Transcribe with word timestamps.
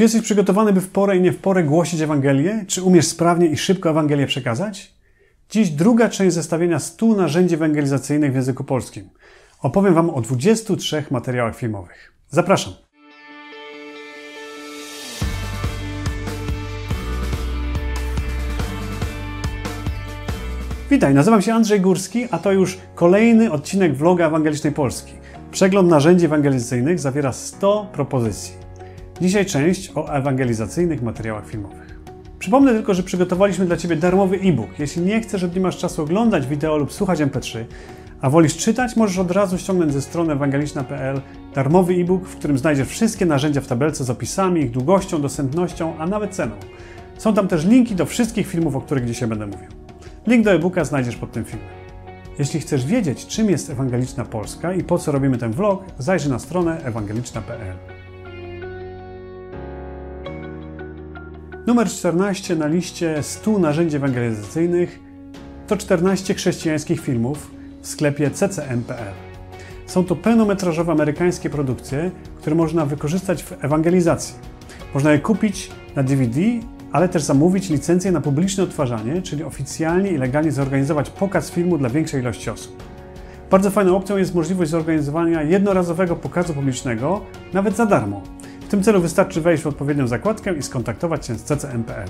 Czy 0.00 0.04
jesteś 0.04 0.22
przygotowany, 0.22 0.72
by 0.72 0.80
w 0.80 0.88
porę 0.88 1.16
i 1.16 1.20
nie 1.20 1.32
w 1.32 1.38
porę 1.38 1.64
głosić 1.64 2.00
Ewangelię? 2.00 2.64
Czy 2.68 2.82
umiesz 2.82 3.06
sprawnie 3.06 3.46
i 3.46 3.56
szybko 3.56 3.90
Ewangelię 3.90 4.26
przekazać? 4.26 4.94
Dziś 5.50 5.70
druga 5.70 6.08
część 6.08 6.34
zestawienia 6.34 6.78
100 6.78 7.06
narzędzi 7.06 7.54
ewangelizacyjnych 7.54 8.32
w 8.32 8.34
języku 8.34 8.64
polskim. 8.64 9.10
Opowiem 9.62 9.94
Wam 9.94 10.10
o 10.10 10.20
23 10.20 11.04
materiałach 11.10 11.56
filmowych. 11.56 12.12
Zapraszam. 12.30 12.72
Witaj, 20.90 21.14
nazywam 21.14 21.42
się 21.42 21.54
Andrzej 21.54 21.80
Górski, 21.80 22.26
a 22.30 22.38
to 22.38 22.52
już 22.52 22.78
kolejny 22.94 23.52
odcinek 23.52 23.94
vloga 23.96 24.26
Ewangelicznej 24.26 24.72
Polski. 24.72 25.12
Przegląd 25.50 25.88
narzędzi 25.88 26.24
ewangelizacyjnych 26.24 26.98
zawiera 26.98 27.32
100 27.32 27.90
propozycji. 27.92 28.69
Dzisiaj 29.20 29.46
część 29.46 29.92
o 29.94 30.12
ewangelizacyjnych 30.12 31.02
materiałach 31.02 31.46
filmowych. 31.46 32.00
Przypomnę 32.38 32.72
tylko, 32.72 32.94
że 32.94 33.02
przygotowaliśmy 33.02 33.66
dla 33.66 33.76
Ciebie 33.76 33.96
darmowy 33.96 34.36
e-book. 34.36 34.78
Jeśli 34.78 35.02
nie 35.02 35.20
chcesz, 35.20 35.42
lub 35.42 35.54
nie 35.54 35.60
masz 35.60 35.76
czasu 35.76 36.02
oglądać 36.02 36.46
wideo 36.46 36.76
lub 36.76 36.92
słuchać 36.92 37.18
MP3, 37.18 37.64
a 38.20 38.30
wolisz 38.30 38.56
czytać, 38.56 38.96
możesz 38.96 39.18
od 39.18 39.30
razu 39.30 39.58
ściągnąć 39.58 39.92
ze 39.92 40.02
strony 40.02 40.32
ewangeliczna.pl 40.32 41.20
darmowy 41.54 41.94
e-book, 41.94 42.28
w 42.28 42.36
którym 42.36 42.58
znajdziesz 42.58 42.88
wszystkie 42.88 43.26
narzędzia 43.26 43.60
w 43.60 43.66
tabelce 43.66 44.04
z 44.04 44.10
opisami, 44.10 44.60
ich 44.60 44.70
długością, 44.70 45.22
dostępnością, 45.22 45.98
a 45.98 46.06
nawet 46.06 46.34
ceną. 46.34 46.54
Są 47.18 47.34
tam 47.34 47.48
też 47.48 47.64
linki 47.64 47.94
do 47.94 48.06
wszystkich 48.06 48.46
filmów, 48.46 48.76
o 48.76 48.80
których 48.80 49.06
dzisiaj 49.06 49.28
będę 49.28 49.46
mówił. 49.46 49.68
Link 50.26 50.44
do 50.44 50.52
e-booka 50.52 50.84
znajdziesz 50.84 51.16
pod 51.16 51.32
tym 51.32 51.44
filmem. 51.44 51.68
Jeśli 52.38 52.60
chcesz 52.60 52.86
wiedzieć, 52.86 53.26
czym 53.26 53.50
jest 53.50 53.70
Ewangeliczna 53.70 54.24
Polska 54.24 54.74
i 54.74 54.84
po 54.84 54.98
co 54.98 55.12
robimy 55.12 55.38
ten 55.38 55.52
vlog, 55.52 55.84
zajrzyj 55.98 56.30
na 56.30 56.38
stronę 56.38 56.84
ewangeliczna.pl. 56.84 57.99
Numer 61.70 61.88
14 61.88 62.56
na 62.56 62.66
liście 62.66 63.22
100 63.22 63.58
narzędzi 63.58 63.96
ewangelizacyjnych 63.96 65.00
to 65.66 65.76
14 65.76 66.34
chrześcijańskich 66.34 67.00
filmów 67.00 67.50
w 67.82 67.86
sklepie 67.86 68.30
ccm.pl. 68.30 69.12
Są 69.86 70.04
to 70.04 70.16
pełnometrażowe 70.16 70.92
amerykańskie 70.92 71.50
produkcje, 71.50 72.10
które 72.36 72.56
można 72.56 72.86
wykorzystać 72.86 73.42
w 73.42 73.64
ewangelizacji. 73.64 74.34
Można 74.94 75.12
je 75.12 75.18
kupić 75.18 75.70
na 75.96 76.02
DVD 76.02 76.40
ale 76.92 77.08
też 77.08 77.22
zamówić 77.22 77.70
licencję 77.70 78.12
na 78.12 78.20
publiczne 78.20 78.64
odtwarzanie, 78.64 79.22
czyli 79.22 79.44
oficjalnie 79.44 80.10
i 80.10 80.18
legalnie 80.18 80.52
zorganizować 80.52 81.10
pokaz 81.10 81.50
filmu 81.50 81.78
dla 81.78 81.88
większej 81.90 82.20
ilości 82.20 82.50
osób. 82.50 82.82
Bardzo 83.50 83.70
fajną 83.70 83.96
opcją 83.96 84.16
jest 84.16 84.34
możliwość 84.34 84.70
zorganizowania 84.70 85.42
jednorazowego 85.42 86.16
pokazu 86.16 86.54
publicznego, 86.54 87.20
nawet 87.52 87.76
za 87.76 87.86
darmo. 87.86 88.22
Tym 88.70 88.82
celu 88.82 89.00
wystarczy 89.00 89.40
wejść 89.40 89.62
w 89.62 89.66
odpowiednią 89.66 90.06
zakładkę 90.06 90.54
i 90.54 90.62
skontaktować 90.62 91.26
się 91.26 91.34
z 91.34 91.44
ccm.pl. 91.44 92.08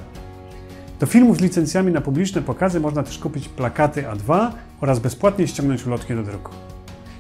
Do 1.01 1.07
filmów 1.07 1.37
z 1.37 1.41
licencjami 1.41 1.93
na 1.93 2.01
publiczne 2.01 2.43
pokazy 2.43 2.81
można 2.81 3.03
też 3.03 3.19
kupić 3.19 3.49
plakaty 3.49 4.03
A2 4.03 4.51
oraz 4.81 4.99
bezpłatnie 4.99 5.49
ściągnąć 5.49 5.87
ulotki 5.87 6.15
do 6.15 6.23
druku. 6.23 6.53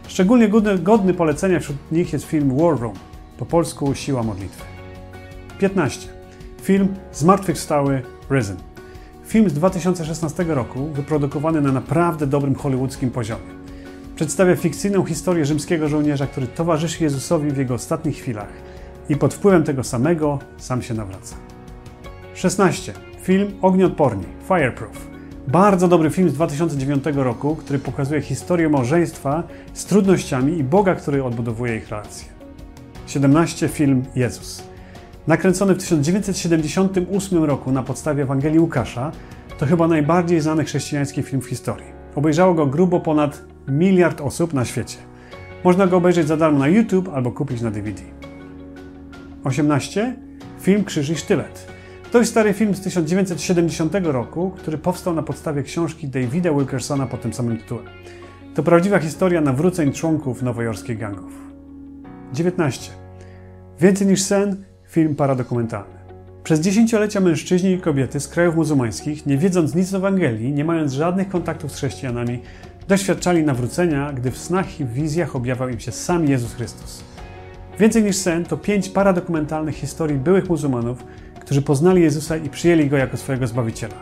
Szczególnie 0.09 0.49
godny, 0.49 0.79
godny 0.79 1.15
polecenia 1.15 1.61
wśród 1.61 1.77
nich 1.93 2.13
jest 2.13 2.25
film 2.25 2.57
War 2.57 2.81
Room, 2.81 2.95
po 3.39 3.47
polsku 3.47 3.95
Siła 3.95 4.23
Modlitwy. 4.23 4.65
15. 5.59 6.09
Film 6.63 6.89
Zmartwychwstały 7.13 8.03
Risen. 8.31 8.57
Film 9.27 9.51
z 9.51 9.55
2016 9.55 10.45
roku, 10.45 10.87
wyprodukowany 10.87 11.61
na 11.61 11.73
naprawdę 11.73 12.27
dobrym 12.27 12.55
hollywoodzkim 12.55 13.11
poziomie. 13.11 13.61
Przedstawia 14.17 14.57
fikcyjną 14.57 15.05
historię 15.05 15.45
rzymskiego 15.45 15.89
żołnierza, 15.89 16.27
który 16.27 16.47
towarzyszy 16.47 17.05
Jezusowi 17.05 17.51
w 17.51 17.57
jego 17.57 17.75
ostatnich 17.75 18.17
chwilach 18.17 18.70
i 19.11 19.17
pod 19.17 19.35
wpływem 19.35 19.65
tego 19.65 19.85
samego 19.85 20.39
sam 20.57 20.83
się 20.83 20.95
nawraca. 20.95 21.37
16. 22.35 22.93
Film 23.23 23.53
Ognioodporni 23.63 24.25
Fireproof. 24.49 25.11
Bardzo 25.49 25.89
dobry 25.89 26.11
film 26.11 26.29
z 26.29 26.35
2009 26.35 27.05
roku, 27.15 27.57
który 27.57 27.79
pokazuje 27.79 28.21
historię 28.21 28.69
małżeństwa 28.69 29.43
z 29.73 29.85
trudnościami 29.85 30.59
i 30.59 30.65
Boga, 30.65 30.95
który 30.95 31.25
odbudowuje 31.25 31.77
ich 31.77 31.89
relacje. 31.89 32.29
17. 33.07 33.69
Film 33.69 34.03
Jezus. 34.15 34.63
Nakręcony 35.27 35.75
w 35.75 35.79
1978 35.79 37.45
roku 37.45 37.73
na 37.73 37.83
podstawie 37.83 38.23
Ewangelii 38.23 38.59
Łukasza, 38.59 39.13
to 39.59 39.67
chyba 39.67 39.89
najbardziej 39.89 40.41
znany 40.41 40.65
chrześcijański 40.65 41.23
film 41.23 41.43
w 41.43 41.47
historii. 41.47 41.87
Obejrzało 42.15 42.55
go 42.55 42.67
grubo 42.67 43.01
ponad 43.01 43.43
miliard 43.69 44.21
osób 44.21 44.55
na 44.55 44.65
świecie. 44.65 44.99
Można 45.65 45.87
go 45.87 45.97
obejrzeć 45.97 46.27
za 46.27 46.37
darmo 46.37 46.59
na 46.59 46.69
YouTube 46.69 47.09
albo 47.15 47.33
kupić 47.33 47.61
na 47.61 47.71
DVD. 47.71 48.20
18. 49.45 50.17
Film 50.61 50.85
Krzyż 50.85 51.11
i 51.11 51.17
Sztylet. 51.17 51.67
To 52.13 52.19
jest 52.19 52.31
stary 52.31 52.53
film 52.53 52.75
z 52.75 52.81
1970 52.81 53.93
roku, 54.03 54.53
który 54.57 54.79
powstał 54.79 55.15
na 55.15 55.23
podstawie 55.23 55.63
książki 55.63 56.09
Davida 56.09 56.53
Wilkersona 56.53 57.07
pod 57.07 57.23
tym 57.23 57.33
samym 57.33 57.59
tytułem. 57.59 57.85
To 58.55 58.63
prawdziwa 58.63 58.99
historia 58.99 59.41
nawróceń 59.41 59.93
członków 59.93 60.43
nowojorskich 60.43 60.99
gangów. 60.99 61.33
19. 62.33 62.93
Więcej 63.81 64.07
niż 64.07 64.23
sen 64.23 64.65
film 64.89 65.17
paradokumentalny. 65.17 66.01
Przez 66.45 66.61
dziesięciolecia 66.61 67.21
mężczyźni 67.21 67.73
i 67.73 67.81
kobiety 67.81 68.21
z 68.21 68.29
krajów 68.29 68.57
muzułmańskich, 68.57 69.27
nie 69.27 69.39
wiedząc 69.39 69.75
nic 69.75 69.95
o 69.95 69.97
Ewangelii, 69.97 70.53
nie 70.53 70.65
mając 70.65 70.93
żadnych 70.93 71.29
kontaktów 71.29 71.73
z 71.73 71.77
chrześcijanami, 71.77 72.43
doświadczali 72.89 73.43
nawrócenia, 73.43 74.13
gdy 74.13 74.31
w 74.31 74.39
snach 74.39 74.81
i 74.81 74.85
wizjach 74.85 75.37
objawiał 75.37 75.69
im 75.69 75.81
się 75.81 75.93
sam 75.93 76.29
Jezus 76.29 76.55
Chrystus. 76.55 77.10
Więcej 77.79 78.03
niż 78.03 78.17
sen 78.17 78.45
to 78.45 78.57
pięć 78.57 78.89
paradokumentalnych 78.89 79.75
historii 79.75 80.19
byłych 80.19 80.49
muzułmanów, 80.49 81.05
którzy 81.41 81.63
poznali 81.63 82.03
Jezusa 82.03 82.37
i 82.37 82.49
przyjęli 82.49 82.89
Go 82.89 82.97
jako 82.97 83.17
swojego 83.17 83.47
Zbawiciela. 83.47 83.95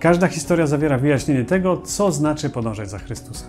Każda 0.00 0.28
historia 0.28 0.66
zawiera 0.66 0.98
wyjaśnienie 0.98 1.44
tego, 1.44 1.76
co 1.76 2.12
znaczy 2.12 2.50
podążać 2.50 2.90
za 2.90 2.98
Chrystusem. 2.98 3.48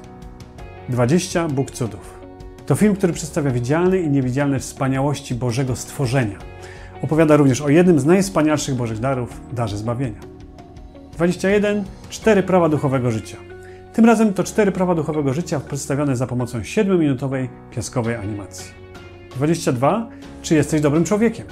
20 0.89 1.47
Bóg 1.47 1.71
Cudów. 1.71 2.19
To 2.65 2.75
film, 2.75 2.95
który 2.95 3.13
przedstawia 3.13 3.51
widzialne 3.51 3.97
i 3.97 4.09
niewidzialne 4.09 4.59
wspaniałości 4.59 5.35
Bożego 5.35 5.75
stworzenia– 5.75 6.37
Opowiada 7.03 7.37
również 7.37 7.61
o 7.61 7.69
jednym 7.69 7.99
z 7.99 8.05
najwspanialszych 8.05 8.75
Bożych 8.75 8.99
darów 8.99 9.41
darze 9.53 9.77
zbawienia. 9.77 10.19
21. 11.13 11.83
Cztery 12.09 12.43
prawa 12.43 12.69
duchowego 12.69 13.11
życia. 13.11 13.37
Tym 13.93 14.05
razem 14.05 14.33
to 14.33 14.43
cztery 14.43 14.71
prawa 14.71 14.95
duchowego 14.95 15.33
życia 15.33 15.59
przedstawione 15.59 16.15
za 16.15 16.27
pomocą 16.27 16.59
7-minutowej 16.59 17.47
piaskowej 17.71 18.15
animacji. 18.15 18.86
22. 19.37 20.09
Czy 20.41 20.55
jesteś 20.55 20.81
dobrym 20.81 21.03
człowiekiem? 21.03 21.45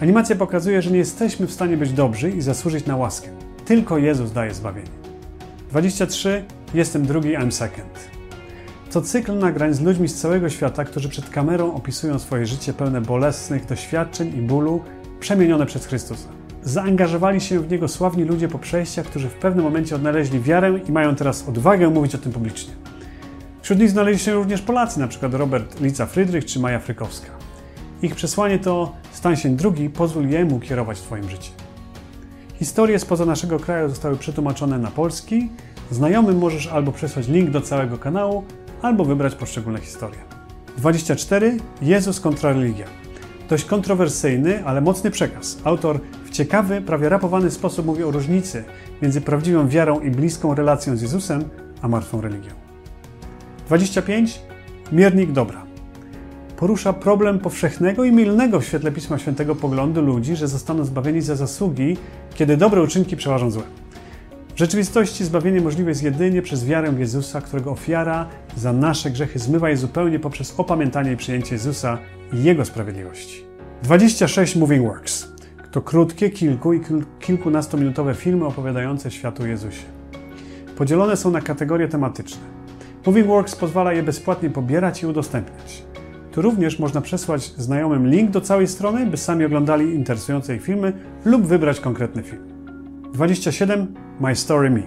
Animacja 0.00 0.36
pokazuje, 0.36 0.82
że 0.82 0.90
nie 0.90 0.98
jesteśmy 0.98 1.46
w 1.46 1.52
stanie 1.52 1.76
być 1.76 1.92
dobrzy 1.92 2.30
i 2.30 2.40
zasłużyć 2.40 2.86
na 2.86 2.96
łaskę. 2.96 3.28
Tylko 3.64 3.98
Jezus 3.98 4.32
daje 4.32 4.54
zbawienie. 4.54 4.88
23. 5.70 6.44
Jestem 6.74 7.06
drugi, 7.06 7.36
I'm 7.36 7.50
second. 7.50 8.10
To 8.92 9.02
cykl 9.02 9.38
nagrań 9.38 9.74
z 9.74 9.80
ludźmi 9.80 10.08
z 10.08 10.14
całego 10.14 10.48
świata, 10.48 10.84
którzy 10.84 11.08
przed 11.08 11.30
kamerą 11.30 11.74
opisują 11.74 12.18
swoje 12.18 12.46
życie 12.46 12.72
pełne 12.72 13.00
bolesnych 13.00 13.66
doświadczeń 13.66 14.28
i 14.38 14.42
bólu, 14.42 14.82
przemienione 15.20 15.66
przez 15.66 15.86
Chrystusa. 15.86 16.28
Zaangażowali 16.62 17.40
się 17.40 17.60
w 17.60 17.70
niego 17.70 17.88
sławni 17.88 18.24
ludzie 18.24 18.48
po 18.48 18.58
przejściach, 18.58 19.06
którzy 19.06 19.28
w 19.28 19.34
pewnym 19.34 19.64
momencie 19.64 19.96
odnaleźli 19.96 20.40
wiarę 20.40 20.80
i 20.88 20.92
mają 20.92 21.14
teraz 21.14 21.48
odwagę 21.48 21.90
mówić 21.90 22.14
o 22.14 22.18
tym 22.18 22.32
publicznie. 22.32 22.72
Wśród 23.70 23.80
nich 23.80 23.90
znaleźli 23.90 24.24
się 24.24 24.34
również 24.34 24.62
Polacy, 24.62 25.00
np. 25.00 25.28
Robert 25.32 25.80
Lica 25.80 26.06
Frydrych 26.06 26.44
czy 26.44 26.60
Maja 26.60 26.78
Frykowska. 26.78 27.28
Ich 28.02 28.14
przesłanie 28.14 28.58
to 28.58 28.92
stań 29.12 29.36
się 29.36 29.56
drugi, 29.56 29.90
pozwól 29.90 30.28
jemu 30.28 30.60
kierować 30.60 31.00
Twoim 31.00 31.30
życiem. 31.30 31.54
Historie 32.54 32.98
spoza 32.98 33.24
naszego 33.24 33.60
kraju 33.60 33.88
zostały 33.88 34.16
przetłumaczone 34.16 34.78
na 34.78 34.90
polski. 34.90 35.50
Znajomym 35.90 36.38
możesz 36.38 36.66
albo 36.66 36.92
przesłać 36.92 37.28
link 37.28 37.50
do 37.50 37.60
całego 37.60 37.98
kanału, 37.98 38.44
albo 38.82 39.04
wybrać 39.04 39.34
poszczególne 39.34 39.80
historie. 39.80 40.18
24. 40.78 41.56
Jezus 41.82 42.20
kontra 42.20 42.52
religia. 42.52 42.86
Dość 43.48 43.64
kontrowersyjny, 43.64 44.64
ale 44.64 44.80
mocny 44.80 45.10
przekaz. 45.10 45.58
Autor 45.64 46.00
w 46.24 46.30
ciekawy, 46.30 46.80
prawie 46.80 47.08
rapowany 47.08 47.50
sposób 47.50 47.86
mówi 47.86 48.04
o 48.04 48.10
różnicy 48.10 48.64
między 49.02 49.20
prawdziwą 49.20 49.68
wiarą 49.68 50.00
i 50.00 50.10
bliską 50.10 50.54
relacją 50.54 50.96
z 50.96 51.02
Jezusem, 51.02 51.44
a 51.82 51.88
martwą 51.88 52.20
religią. 52.20 52.69
25. 53.70 54.40
Miernik 54.92 55.32
dobra. 55.32 55.66
Porusza 56.56 56.92
problem 56.92 57.38
powszechnego 57.38 58.04
i 58.04 58.12
mylnego 58.12 58.60
w 58.60 58.64
świetle 58.64 58.92
Pisma 58.92 59.18
Świętego 59.18 59.54
poglądu 59.54 60.02
ludzi, 60.02 60.36
że 60.36 60.48
zostaną 60.48 60.84
zbawieni 60.84 61.20
za 61.20 61.36
zasługi, 61.36 61.96
kiedy 62.34 62.56
dobre 62.56 62.82
uczynki 62.82 63.16
przeważą 63.16 63.50
złe. 63.50 63.62
W 64.54 64.58
rzeczywistości 64.58 65.24
zbawienie 65.24 65.60
możliwe 65.60 65.90
jest 65.90 66.02
jedynie 66.02 66.42
przez 66.42 66.66
wiarę 66.66 66.92
w 66.92 66.98
Jezusa, 66.98 67.40
którego 67.40 67.70
ofiara 67.70 68.28
za 68.56 68.72
nasze 68.72 69.10
grzechy 69.10 69.38
zmywa 69.38 69.70
je 69.70 69.76
zupełnie 69.76 70.18
poprzez 70.18 70.54
opamiętanie 70.56 71.12
i 71.12 71.16
przyjęcie 71.16 71.54
Jezusa 71.54 71.98
i 72.32 72.42
Jego 72.42 72.64
sprawiedliwości. 72.64 73.44
26 73.82 74.56
Moving 74.56 74.86
Works 74.86 75.28
to 75.70 75.82
krótkie, 75.82 76.30
kilku 76.30 76.72
i 76.72 76.80
kilkunastominutowe 77.20 78.14
filmy 78.14 78.46
opowiadające 78.46 79.10
światu 79.10 79.46
Jezusie. 79.46 79.84
Podzielone 80.76 81.16
są 81.16 81.30
na 81.30 81.40
kategorie 81.40 81.88
tematyczne. 81.88 82.59
Moving 83.06 83.26
Works 83.26 83.56
pozwala 83.56 83.92
je 83.92 84.02
bezpłatnie 84.02 84.50
pobierać 84.50 85.02
i 85.02 85.06
udostępniać. 85.06 85.82
Tu 86.32 86.42
również 86.42 86.78
można 86.78 87.00
przesłać 87.00 87.52
znajomym 87.56 88.08
link 88.08 88.30
do 88.30 88.40
całej 88.40 88.66
strony, 88.66 89.06
by 89.06 89.16
sami 89.16 89.44
oglądali 89.44 89.94
interesujące 89.94 90.56
ich 90.56 90.62
filmy 90.62 90.92
lub 91.24 91.46
wybrać 91.46 91.80
konkretny 91.80 92.22
film. 92.22 92.42
27 93.12 93.94
My 94.20 94.36
Story 94.36 94.70
Me. 94.70 94.82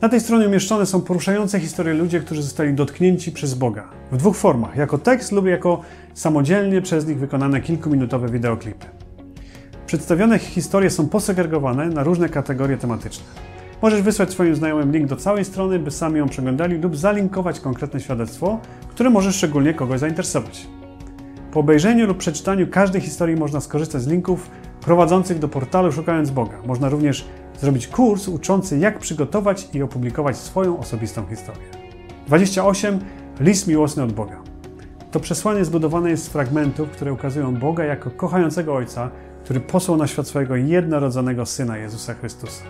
Na 0.00 0.08
tej 0.08 0.20
stronie 0.20 0.46
umieszczone 0.46 0.86
są 0.86 1.00
poruszające 1.00 1.60
historie 1.60 1.94
ludzi, 1.94 2.20
którzy 2.20 2.42
zostali 2.42 2.74
dotknięci 2.74 3.32
przez 3.32 3.54
Boga 3.54 3.88
w 4.12 4.16
dwóch 4.16 4.36
formach: 4.36 4.76
jako 4.76 4.98
tekst 4.98 5.32
lub 5.32 5.46
jako 5.46 5.80
samodzielnie 6.14 6.82
przez 6.82 7.06
nich 7.06 7.18
wykonane 7.18 7.60
kilkuminutowe 7.60 8.28
wideoklipy. 8.28 8.86
Przedstawione 9.86 10.38
historie 10.38 10.90
są 10.90 11.08
posegregowane 11.08 11.88
na 11.88 12.02
różne 12.02 12.28
kategorie 12.28 12.76
tematyczne. 12.76 13.24
Możesz 13.82 14.02
wysłać 14.02 14.30
swoim 14.30 14.54
znajomym 14.54 14.92
link 14.92 15.06
do 15.06 15.16
całej 15.16 15.44
strony, 15.44 15.78
by 15.78 15.90
sami 15.90 16.18
ją 16.18 16.28
przeglądali 16.28 16.78
lub 16.78 16.96
zalinkować 16.96 17.60
konkretne 17.60 18.00
świadectwo, 18.00 18.58
które 18.88 19.10
może 19.10 19.32
szczególnie 19.32 19.74
kogoś 19.74 20.00
zainteresować. 20.00 20.66
Po 21.52 21.60
obejrzeniu 21.60 22.06
lub 22.06 22.18
przeczytaniu 22.18 22.66
każdej 22.66 23.00
historii 23.00 23.36
można 23.36 23.60
skorzystać 23.60 24.02
z 24.02 24.06
linków 24.06 24.50
prowadzących 24.80 25.38
do 25.38 25.48
portalu 25.48 25.92
Szukając 25.92 26.30
Boga. 26.30 26.62
Można 26.66 26.88
również 26.88 27.28
zrobić 27.60 27.88
kurs 27.88 28.28
uczący, 28.28 28.78
jak 28.78 28.98
przygotować 28.98 29.68
i 29.74 29.82
opublikować 29.82 30.36
swoją 30.36 30.78
osobistą 30.78 31.26
historię. 31.26 31.68
28. 32.26 32.98
List 33.40 33.68
miłosny 33.68 34.02
od 34.02 34.12
Boga. 34.12 34.42
To 35.10 35.20
przesłanie 35.20 35.64
zbudowane 35.64 36.10
jest 36.10 36.24
z 36.24 36.28
fragmentów, 36.28 36.90
które 36.90 37.12
ukazują 37.12 37.54
Boga 37.54 37.84
jako 37.84 38.10
kochającego 38.10 38.74
Ojca, 38.74 39.10
który 39.44 39.60
posłał 39.60 39.98
na 39.98 40.06
świat 40.06 40.26
swojego 40.26 40.56
jednorodzonego 40.56 41.46
Syna 41.46 41.76
Jezusa 41.78 42.14
Chrystusa. 42.14 42.64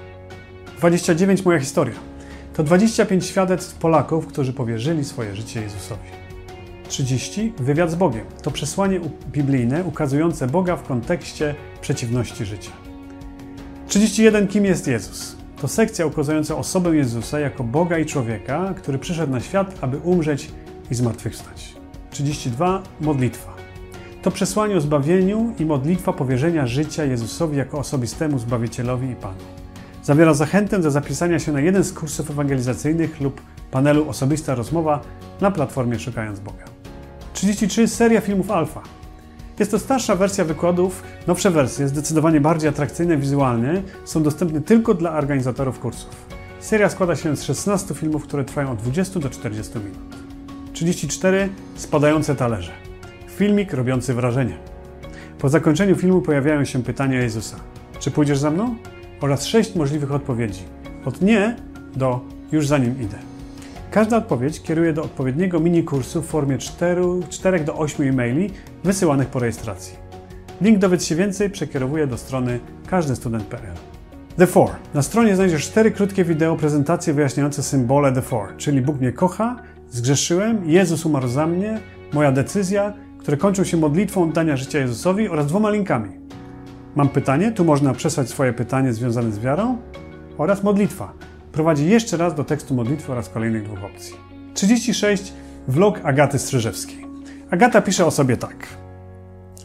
29. 0.79 1.45
Moja 1.45 1.59
historia. 1.61 1.95
To 2.55 2.63
25 2.63 3.27
świadectw 3.27 3.75
Polaków, 3.75 4.27
którzy 4.27 4.53
powierzyli 4.53 5.05
swoje 5.05 5.37
życie 5.37 5.63
Jezusowi. 5.63 6.09
30. 6.89 7.53
Wywiad 7.59 7.91
z 7.91 7.95
Bogiem. 7.95 8.25
To 8.43 8.51
przesłanie 8.51 9.01
biblijne 9.33 9.85
ukazujące 9.85 10.47
Boga 10.47 10.77
w 10.77 10.83
kontekście 10.83 11.55
przeciwności 11.81 12.45
życia. 12.45 12.71
31. 13.89 14.49
Kim 14.49 14.65
jest 14.65 14.87
Jezus? 14.87 15.37
To 15.61 15.69
sekcja 15.69 16.07
ukazująca 16.07 16.57
osobę 16.57 16.97
Jezusa 16.97 17.41
jako 17.41 17.65
Boga 17.65 17.99
i 17.99 18.07
człowieka, 18.07 18.75
który 18.77 18.99
przyszedł 18.99 19.33
na 19.33 19.41
świat, 19.41 19.79
aby 19.81 19.99
umrzeć 19.99 20.51
i 20.91 20.95
zmartwychwstać. 20.95 21.75
32. 22.11 22.83
Modlitwa. 23.01 23.55
To 24.23 24.31
przesłanie 24.31 24.77
o 24.77 24.81
zbawieniu 24.81 25.55
i 25.59 25.65
modlitwa 25.65 26.13
powierzenia 26.13 26.67
życia 26.67 27.05
Jezusowi 27.05 27.57
jako 27.57 27.79
osobistemu 27.79 28.39
Zbawicielowi 28.39 29.11
i 29.11 29.17
Panu. 29.17 29.58
Zawiera 30.09 30.35
zachętę 30.35 30.79
do 30.79 30.91
zapisania 30.91 31.39
się 31.39 31.53
na 31.53 31.61
jeden 31.61 31.85
z 31.85 31.93
kursów 31.93 32.31
ewangelizacyjnych 32.31 33.21
lub 33.21 33.41
panelu 33.71 34.09
Osobista 34.09 34.55
Rozmowa 34.55 35.01
na 35.41 35.51
platformie 35.51 35.99
Szukając 35.99 36.41
Boga. 36.41 36.65
33. 37.33 37.89
Seria 37.89 38.21
filmów 38.21 38.51
Alfa. 38.51 38.83
Jest 39.59 39.71
to 39.71 39.79
starsza 39.79 40.15
wersja 40.17 40.45
wykładów, 40.45 41.03
nowsze 41.27 41.51
wersje, 41.51 41.89
zdecydowanie 41.89 42.41
bardziej 42.41 42.69
atrakcyjne 42.69 43.17
wizualnie, 43.17 43.83
są 44.05 44.23
dostępne 44.23 44.61
tylko 44.61 44.95
dla 44.95 45.13
organizatorów 45.13 45.81
kursów. 45.81 46.27
Seria 46.61 46.89
składa 46.89 47.17
się 47.17 47.37
z 47.37 47.43
16 47.43 47.95
filmów, 47.95 48.23
które 48.23 48.45
trwają 48.45 48.71
od 48.71 48.79
20 48.79 49.21
do 49.21 49.31
40 49.31 49.79
minut. 49.79 50.17
34. 50.73 51.49
Spadające 51.75 52.35
talerze. 52.35 52.73
Filmik 53.29 53.73
robiący 53.73 54.15
wrażenie. 54.15 54.59
Po 55.39 55.49
zakończeniu 55.49 55.97
filmu 55.97 56.23
pojawiają 56.23 56.65
się 56.65 56.83
pytania 56.83 57.23
Jezusa. 57.23 57.57
Czy 57.99 58.11
pójdziesz 58.11 58.39
za 58.39 58.51
mną? 58.51 58.75
Oraz 59.21 59.47
sześć 59.47 59.75
możliwych 59.75 60.13
odpowiedzi. 60.13 60.63
Od 61.05 61.23
nie 61.23 61.57
do 61.97 62.21
już 62.53 62.67
za 62.67 62.79
nim 62.79 63.01
idę. 63.01 63.17
Każda 63.91 64.17
odpowiedź 64.17 64.63
kieruje 64.63 64.93
do 64.93 65.03
odpowiedniego 65.03 65.61
mini 65.61 65.85
kursu 65.85 66.23
w 66.23 66.27
formie 66.27 66.59
4, 66.59 67.03
4 67.29 67.61
do 67.61 67.75
8 67.75 68.09
e-maili 68.09 68.51
wysyłanych 68.85 69.29
po 69.29 69.39
rejestracji. 69.39 69.97
Link 70.61 70.79
dowiedz 70.79 71.05
się 71.05 71.15
więcej 71.15 71.51
przekierowuje 71.51 72.07
do 72.07 72.19
strony 72.19 72.61
każdystudent.pl. 72.87 73.75
The 74.37 74.47
Four. 74.47 74.71
Na 74.95 75.03
stronie 75.03 75.37
znajdziesz 75.37 75.65
cztery 75.65 75.91
krótkie 75.91 76.25
wideo 76.25 76.57
prezentacje 76.57 77.15
wyjaśniające 77.15 77.63
symbole 77.63 78.13
The 78.13 78.23
Four, 78.23 78.57
czyli 78.57 78.83
Bóg 78.83 79.01
mnie 79.01 79.13
kocha, 79.13 79.57
zgrzeszyłem, 79.91 80.71
Jezus 80.71 81.07
umarł 81.07 81.29
za 81.29 81.47
mnie, 81.47 81.81
moja 82.13 82.33
decyzja, 82.33 82.93
które 83.19 83.37
kończą 83.37 83.65
się 83.65 83.77
modlitwą 83.77 84.23
oddania 84.23 84.57
życia 84.57 84.79
Jezusowi 84.79 85.29
oraz 85.29 85.47
dwoma 85.47 85.71
linkami. 85.71 86.28
Mam 86.99 87.09
pytanie, 87.09 87.53
tu 87.53 87.65
można 87.65 87.95
przesłać 87.95 88.29
swoje 88.29 88.53
pytanie 88.53 88.93
związane 88.93 89.33
z 89.33 89.39
wiarą 89.39 89.77
oraz 90.39 90.63
modlitwa. 90.63 91.13
Prowadzi 91.53 91.89
jeszcze 91.89 92.17
raz 92.17 92.35
do 92.35 92.45
tekstu 92.45 92.75
modlitwy 92.75 93.13
oraz 93.13 93.29
kolejnych 93.29 93.63
dwóch 93.63 93.85
opcji. 93.85 94.15
36. 94.55 95.33
Vlog 95.69 96.01
Agaty 96.05 96.39
Strzyżewskiej. 96.39 97.07
Agata 97.51 97.83
pisze 97.83 98.07
o 98.07 98.11
sobie 98.11 98.37
tak. 98.37 98.67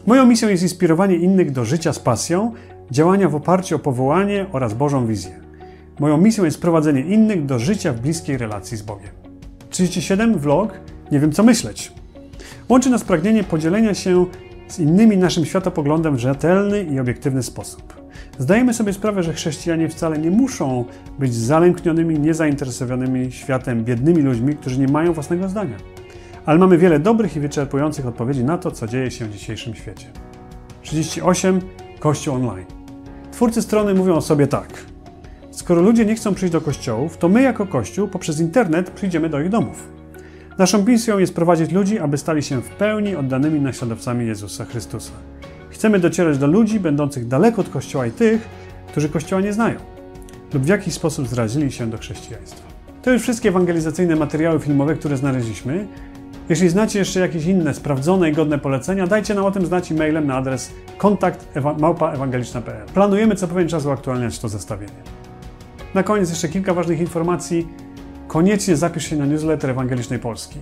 Moją 0.06 0.26
misją 0.26 0.48
jest 0.48 0.62
inspirowanie 0.62 1.16
innych 1.16 1.52
do 1.52 1.64
życia 1.64 1.92
z 1.92 1.98
pasją, 1.98 2.52
działania 2.90 3.28
w 3.28 3.34
oparciu 3.34 3.76
o 3.76 3.78
powołanie 3.78 4.46
oraz 4.52 4.74
Bożą 4.74 5.06
wizję. 5.06 5.40
Moją 5.98 6.16
misją 6.16 6.44
jest 6.44 6.60
prowadzenie 6.60 7.00
innych 7.00 7.46
do 7.46 7.58
życia 7.58 7.92
w 7.92 8.00
bliskiej 8.00 8.38
relacji 8.38 8.76
z 8.76 8.82
Bogiem. 8.82 9.10
37. 9.70 10.38
Vlog 10.38 10.72
Nie 11.12 11.20
wiem 11.20 11.32
co 11.32 11.42
myśleć. 11.42 11.92
Łączy 12.68 12.90
nas 12.90 13.04
pragnienie 13.04 13.44
podzielenia 13.44 13.94
się 13.94 14.26
z 14.74 14.78
innymi 14.78 15.16
naszym 15.16 15.44
światopoglądem 15.44 16.16
w 16.16 16.18
rzetelny 16.18 16.82
i 16.82 17.00
obiektywny 17.00 17.42
sposób. 17.42 17.94
Zdajemy 18.38 18.74
sobie 18.74 18.92
sprawę, 18.92 19.22
że 19.22 19.32
chrześcijanie 19.32 19.88
wcale 19.88 20.18
nie 20.18 20.30
muszą 20.30 20.84
być 21.18 21.34
zalęknionymi, 21.34 22.20
niezainteresowanymi 22.20 23.32
światem, 23.32 23.84
biednymi 23.84 24.22
ludźmi, 24.22 24.56
którzy 24.56 24.80
nie 24.80 24.88
mają 24.88 25.12
własnego 25.12 25.48
zdania. 25.48 25.76
Ale 26.46 26.58
mamy 26.58 26.78
wiele 26.78 26.98
dobrych 26.98 27.36
i 27.36 27.40
wyczerpujących 27.40 28.06
odpowiedzi 28.06 28.44
na 28.44 28.58
to, 28.58 28.70
co 28.70 28.86
dzieje 28.86 29.10
się 29.10 29.24
w 29.24 29.32
dzisiejszym 29.32 29.74
świecie. 29.74 30.06
38. 30.82 31.60
Kościół 31.98 32.34
online. 32.34 32.66
Twórcy 33.32 33.62
strony 33.62 33.94
mówią 33.94 34.14
o 34.14 34.20
sobie 34.20 34.46
tak. 34.46 34.68
Skoro 35.50 35.82
ludzie 35.82 36.04
nie 36.04 36.14
chcą 36.14 36.34
przyjść 36.34 36.52
do 36.52 36.60
kościołów, 36.60 37.16
to 37.16 37.28
my 37.28 37.42
jako 37.42 37.66
Kościół 37.66 38.08
poprzez 38.08 38.40
internet 38.40 38.90
przyjdziemy 38.90 39.28
do 39.28 39.40
ich 39.40 39.48
domów. 39.48 39.88
Naszą 40.58 40.84
misją 40.84 41.18
jest 41.18 41.34
prowadzić 41.34 41.72
ludzi, 41.72 41.98
aby 41.98 42.18
stali 42.18 42.42
się 42.42 42.62
w 42.62 42.68
pełni 42.68 43.16
oddanymi 43.16 43.60
naśladowcami 43.60 44.26
Jezusa 44.26 44.64
Chrystusa. 44.64 45.12
Chcemy 45.70 45.98
docierać 45.98 46.38
do 46.38 46.46
ludzi 46.46 46.80
będących 46.80 47.28
daleko 47.28 47.60
od 47.60 47.68
Kościoła 47.68 48.06
i 48.06 48.10
tych, 48.10 48.48
którzy 48.88 49.08
Kościoła 49.08 49.42
nie 49.42 49.52
znają 49.52 49.94
lub 50.54 50.62
w 50.62 50.66
jakiś 50.68 50.94
sposób 50.94 51.28
zrazili 51.28 51.72
się 51.72 51.86
do 51.86 51.98
chrześcijaństwa. 51.98 52.62
To 53.02 53.12
już 53.12 53.22
wszystkie 53.22 53.48
ewangelizacyjne 53.48 54.16
materiały 54.16 54.60
filmowe, 54.60 54.94
które 54.94 55.16
znaleźliśmy. 55.16 55.86
Jeśli 56.48 56.68
znacie 56.68 56.98
jeszcze 56.98 57.20
jakieś 57.20 57.46
inne 57.46 57.74
sprawdzone 57.74 58.30
i 58.30 58.32
godne 58.32 58.58
polecenia, 58.58 59.06
dajcie 59.06 59.34
nam 59.34 59.44
o 59.44 59.50
tym 59.50 59.66
znać 59.66 59.92
e-mailem 59.92 60.26
na 60.26 60.36
adres 60.36 60.72
kontakt.ewangeliczna.pl. 60.98 62.86
Planujemy 62.94 63.34
co 63.34 63.48
pewien 63.48 63.68
czas 63.68 63.86
uaktualniać 63.86 64.38
to 64.38 64.48
zestawienie. 64.48 65.02
Na 65.94 66.02
koniec 66.02 66.30
jeszcze 66.30 66.48
kilka 66.48 66.74
ważnych 66.74 67.00
informacji. 67.00 67.68
Koniecznie 68.34 68.76
zapisz 68.76 69.04
się 69.04 69.16
na 69.16 69.26
newsletter 69.26 69.70
Ewangelicznej 69.70 70.18
Polski. 70.18 70.58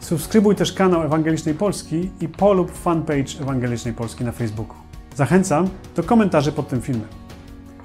Subskrybuj 0.00 0.54
też 0.54 0.72
kanał 0.72 1.02
Ewangelicznej 1.02 1.54
Polski 1.54 2.10
i 2.20 2.28
polub 2.28 2.72
fanpage 2.72 3.40
Ewangelicznej 3.40 3.94
Polski 3.94 4.24
na 4.24 4.32
Facebooku. 4.32 4.76
Zachęcam 5.16 5.68
do 5.96 6.02
komentarzy 6.02 6.52
pod 6.52 6.68
tym 6.68 6.82
filmem. 6.82 7.08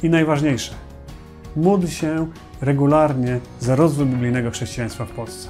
I 0.03 0.09
najważniejsze, 0.09 0.73
módl 1.55 1.87
się 1.87 2.27
regularnie 2.61 3.39
za 3.59 3.75
rozwój 3.75 4.05
biblijnego 4.05 4.51
chrześcijaństwa 4.51 5.05
w 5.05 5.11
Polsce. 5.11 5.49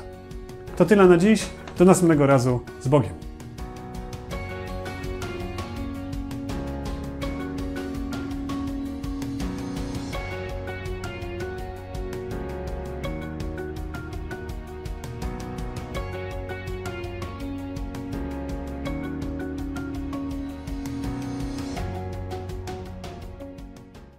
To 0.76 0.86
tyle 0.86 1.08
na 1.08 1.18
dziś. 1.18 1.46
Do 1.78 1.86
następnego 1.86 2.28
razu 2.28 2.60
z 2.82 2.88
Bogiem. 2.88 3.29